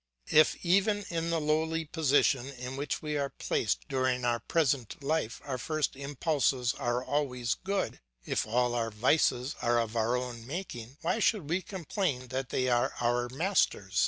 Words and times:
If 0.31 0.55
even 0.65 1.05
in 1.11 1.29
the 1.29 1.39
lowly 1.39 1.85
position 1.85 2.47
in 2.47 2.75
which 2.75 3.03
we 3.03 3.17
are 3.19 3.29
placed 3.29 3.87
during 3.87 4.25
our 4.25 4.39
present 4.39 5.03
life 5.03 5.39
our 5.43 5.59
first 5.59 5.95
impulses 5.95 6.73
are 6.73 7.03
always 7.03 7.53
good, 7.53 7.99
if 8.25 8.47
all 8.47 8.73
our 8.73 8.89
vices 8.89 9.53
are 9.61 9.79
of 9.79 9.95
our 9.95 10.17
own 10.17 10.47
making, 10.47 10.97
why 11.03 11.19
should 11.19 11.47
we 11.51 11.61
complain 11.61 12.29
that 12.29 12.49
they 12.49 12.67
are 12.67 12.95
our 12.99 13.29
masters? 13.29 13.99